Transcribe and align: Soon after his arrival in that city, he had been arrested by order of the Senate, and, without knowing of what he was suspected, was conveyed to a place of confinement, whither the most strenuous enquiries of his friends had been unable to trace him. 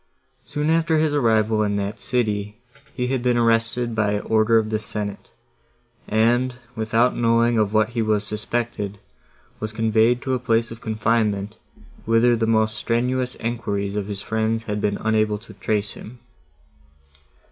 Soon 0.43 0.71
after 0.71 0.97
his 0.97 1.13
arrival 1.13 1.61
in 1.61 1.75
that 1.75 1.99
city, 1.99 2.59
he 2.95 3.05
had 3.05 3.21
been 3.21 3.37
arrested 3.37 3.93
by 3.93 4.17
order 4.21 4.57
of 4.57 4.71
the 4.71 4.79
Senate, 4.79 5.29
and, 6.07 6.55
without 6.75 7.15
knowing 7.15 7.59
of 7.59 7.71
what 7.71 7.89
he 7.89 8.01
was 8.01 8.23
suspected, 8.23 8.97
was 9.59 9.71
conveyed 9.71 10.19
to 10.23 10.33
a 10.33 10.39
place 10.39 10.71
of 10.71 10.81
confinement, 10.81 11.55
whither 12.05 12.35
the 12.35 12.47
most 12.47 12.77
strenuous 12.79 13.35
enquiries 13.35 13.95
of 13.95 14.07
his 14.07 14.23
friends 14.23 14.63
had 14.63 14.81
been 14.81 14.97
unable 15.01 15.37
to 15.37 15.53
trace 15.53 15.93
him. 15.93 16.17